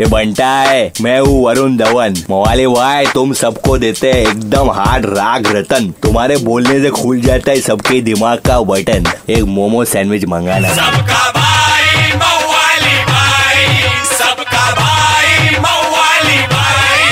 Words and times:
ये 0.00 0.06
बनता 0.06 0.46
है 0.46 0.92
मैं 1.00 1.18
हूँ 1.20 1.42
वरुण 1.44 1.76
धवन। 1.76 2.14
मोवाली 2.30 2.66
भाई 2.66 3.06
तुम 3.06 3.32
सबको 3.32 3.76
देते 3.78 4.10
हैं 4.12 4.20
एकदम 4.20 4.70
हार्ड 4.70 5.04
राग 5.06 5.46
रतन। 5.46 5.90
तुम्हारे 6.02 6.36
बोलने 6.36 6.80
से 6.80 6.90
खुल 6.90 7.20
जाता 7.20 7.50
है 7.50 7.60
सबके 7.60 8.00
दिमाग 8.02 8.38
का 8.46 8.58
बटन। 8.62 9.06
एक 9.30 9.42
मोमो 9.48 9.84
सैंडविच 9.84 10.24
मंगाना। 10.24 10.72
सबका 10.74 11.30
भाई 11.30 12.12
मवाली 12.14 12.96
भाई 13.04 13.66
सबका 14.10 14.64
भाई 14.80 15.58
मवाली 15.58 16.40
भाई। 16.54 17.04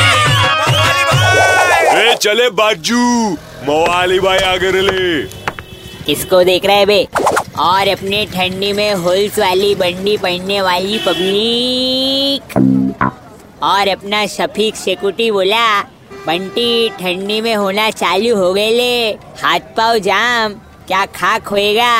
ए 2.02 2.14
चले 2.16 2.48
बाजू। 2.52 3.30
मवाली 3.68 4.18
भाई 4.20 4.38
आगे 4.54 4.70
ले 4.72 5.22
किसको 6.06 6.42
देख 6.44 6.66
रहे 6.66 6.76
हैं 6.76 6.86
बे? 6.86 7.06
और 7.58 7.88
अपने 7.88 8.24
ठंडी 8.26 8.72
में 8.72 8.94
होल्स 8.94 9.38
वाली 9.38 9.74
बंडी 9.74 10.16
पहनने 10.16 10.60
वाली 10.62 10.98
पब्लिक। 10.98 12.56
और 13.62 13.88
अपना 13.88 14.26
शफीक 14.26 14.76
शेकुटी 14.76 15.30
बोला, 15.30 15.80
बंटी, 16.26 16.88
ठंडी 16.88 17.40
में 17.40 17.54
होना 17.54 17.90
चालू 17.90 18.36
हो 18.36 18.52
गए 18.52 18.70
ले। 18.70 19.10
हाथ 19.42 19.60
पाव 19.76 19.98
जाम, 19.98 20.54
क्या 20.86 21.04
खाक 21.06 21.48
होएगा? 21.48 21.92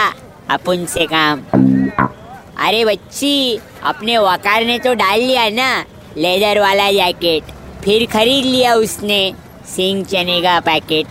अपन 0.51 0.87
से 0.87 1.07
काम। 1.07 1.43
अरे 2.59 2.84
बच्ची, 2.84 3.59
अपने 3.83 4.19
वकार 4.19 4.65
ने 4.65 4.79
तो 4.79 4.95
डाल 4.95 5.21
लिया 5.21 5.48
ना, 5.48 5.84
लेदर 6.17 6.61
वाला 6.61 6.91
जैकेट 6.93 7.43
फिर 7.84 8.07
खरीद 8.07 8.45
लिया 8.45 8.75
उसने, 8.75 9.33
सिंग 9.67 10.05
चने 10.05 10.41
का 10.41 10.61
पैकेट 10.61 11.07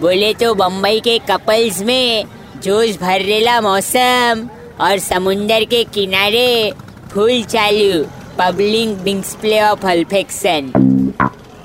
बोले 0.00 0.32
तो 0.34 0.54
बम्बई 0.54 1.00
के 1.00 1.18
कपल्स 1.18 1.80
में 1.82 2.24
जोश 2.66 2.96
भरेला 2.96 3.60
मौसम 3.60 4.48
और 4.80 4.98
समुंदर 4.98 5.64
के 5.64 5.84
किनारे 5.84 6.72
फुल 7.12 7.42
चालू 7.42 8.04
पब्लिक 8.38 9.02
डिस्प्ले 9.04 9.60
ऑफ़ 9.60 9.86
अल्फेक्शन 9.86 10.72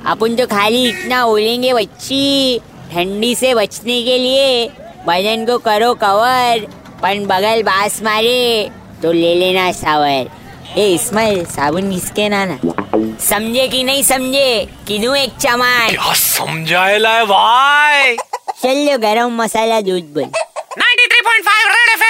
अपन 0.06 0.36
तो 0.36 0.46
खाली 0.46 0.90
इतना 0.90 1.24
ओलेंगे 1.26 1.74
बच्ची 1.74 2.60
ठंडी 2.94 3.36
से 3.36 3.54
बचने 3.56 4.04
के 4.04 4.18
लिए। 4.18 4.68
बदन 5.08 5.46
को 5.46 5.58
करो 5.58 5.94
कवर 5.94 6.68
पन 7.04 7.26
बगल 7.26 7.64
बास 7.64 8.02
मारे 8.04 8.70
तो 9.02 9.12
ले 9.12 9.36
लेना 9.36 9.72
सावर 9.72 10.30
ए 10.78 10.88
इस्माइल 10.94 11.46
साबुन 11.46 11.90
घिसके 11.90 12.30
ना 12.30 12.46
ना 12.46 12.60
समझे 13.30 13.68
कि 13.68 13.84
नहीं 13.84 14.04
समझे? 14.04 14.68
किनू 14.88 15.14
एक 15.14 15.30
चमान? 15.40 15.90
है 17.06 17.26
भाई? 17.26 18.16
चल 18.64 18.92
लो 18.92 18.98
गरम 18.98 19.42
मसाला 19.42 19.82
दूध 19.82 20.04
बोल। 20.04 20.24
93.5 20.24 20.26
रेड 20.28 20.41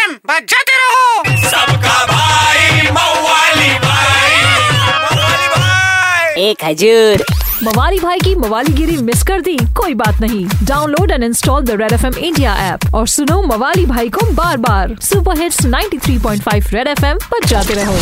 एफएम 0.01 0.15
बजाते 0.27 0.77
रहो। 0.77 1.23
सबका 1.49 2.05
भाई 2.05 2.81
मवाली 2.81 3.69
भाई। 3.69 4.41
मवाली 4.75 5.47
भाई। 5.47 6.43
एक 6.43 6.63
हजूर 6.63 7.25
मवाली 7.63 7.99
भाई 7.99 8.19
की 8.19 8.35
मवालीगिरी 8.35 8.97
मिस 8.97 9.23
कर 9.23 9.41
दी 9.41 9.57
कोई 9.57 9.93
बात 9.93 10.21
नहीं। 10.21 10.45
Download 10.63 11.11
and 11.11 11.23
install 11.23 11.63
the 11.63 11.71
Red 11.71 11.91
F 11.91 12.05
M 12.05 12.13
India 12.13 12.55
app 12.55 12.95
और 12.95 13.07
सुनो 13.07 13.41
मवाली 13.41 13.85
भाई 13.85 14.09
को 14.09 14.25
बार 14.33 14.57
बार 14.57 14.95
super 15.01 15.39
hits 15.39 15.65
93.5 15.65 16.73
Red 16.73 16.87
F 16.87 17.05
M 17.05 17.17
पर 17.17 17.45
जाते 17.45 17.73
रहो। 17.73 17.93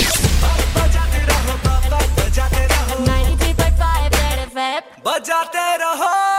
बजाते 5.05 5.77
रहो। 5.77 6.39